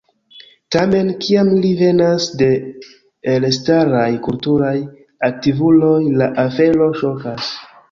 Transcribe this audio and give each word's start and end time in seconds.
Tamen, 0.75 1.09
kiam 1.25 1.51
ili 1.57 1.73
venas 1.81 2.25
de 2.43 2.47
elstaraj 3.35 4.09
kulturaj 4.31 4.75
aktivuloj, 5.31 6.01
la 6.19 6.33
afero 6.49 6.91
ŝokas. 7.05 7.55